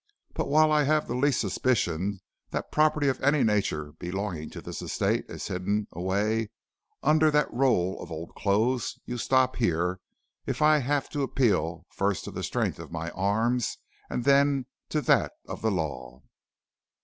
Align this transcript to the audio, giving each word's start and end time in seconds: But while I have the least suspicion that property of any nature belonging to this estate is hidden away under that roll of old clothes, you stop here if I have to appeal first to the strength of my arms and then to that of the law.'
But 0.33 0.47
while 0.47 0.71
I 0.71 0.85
have 0.85 1.07
the 1.07 1.13
least 1.13 1.39
suspicion 1.39 2.21
that 2.49 2.71
property 2.71 3.07
of 3.07 3.21
any 3.21 3.43
nature 3.43 3.91
belonging 3.99 4.49
to 4.49 4.59
this 4.59 4.81
estate 4.81 5.25
is 5.29 5.47
hidden 5.47 5.85
away 5.91 6.49
under 7.03 7.29
that 7.29 7.53
roll 7.53 8.01
of 8.01 8.11
old 8.11 8.33
clothes, 8.33 8.99
you 9.05 9.19
stop 9.19 9.57
here 9.57 9.99
if 10.47 10.59
I 10.59 10.79
have 10.79 11.07
to 11.09 11.21
appeal 11.21 11.85
first 11.91 12.23
to 12.23 12.31
the 12.31 12.41
strength 12.41 12.79
of 12.79 12.91
my 12.91 13.11
arms 13.11 13.77
and 14.09 14.23
then 14.23 14.65
to 14.89 15.01
that 15.01 15.33
of 15.47 15.61
the 15.61 15.69
law.' 15.69 16.23